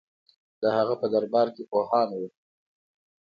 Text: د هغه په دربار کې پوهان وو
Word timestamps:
د 0.61 0.63
هغه 0.77 0.93
په 1.01 1.07
دربار 1.13 1.47
کې 1.55 1.63
پوهان 1.71 2.09
وو 2.13 2.27